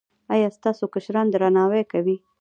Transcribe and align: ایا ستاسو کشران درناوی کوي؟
ایا 0.33 0.49
ستاسو 0.57 0.83
کشران 0.93 1.27
درناوی 1.29 1.83
کوي؟ 1.91 2.15